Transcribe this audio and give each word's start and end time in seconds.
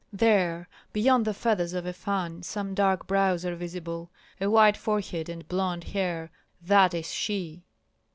"There! 0.11 0.67
beyond 0.93 1.25
the 1.25 1.33
feathers 1.35 1.73
of 1.75 1.85
a 1.85 1.93
fan 1.93 2.41
some 2.41 2.73
dark 2.73 3.05
brows 3.05 3.45
are 3.45 3.55
visible, 3.55 4.09
a 4.39 4.49
white 4.49 4.75
forehead 4.75 5.29
and 5.29 5.47
blond 5.47 5.83
hair. 5.83 6.31
That 6.59 6.95
is 6.95 7.13
she!" 7.13 7.65